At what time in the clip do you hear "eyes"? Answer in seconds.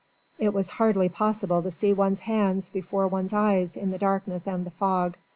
3.33-3.77